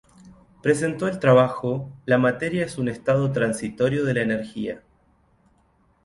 Presentó 0.63 1.07
el 1.07 1.19
trabajo 1.19 1.91
"La 2.05 2.17
materia 2.17 2.65
es 2.65 2.79
un 2.79 2.87
estado 2.89 3.31
transitorio 3.31 4.03
de 4.03 4.13
la 4.15 4.21
energía". 4.23 4.81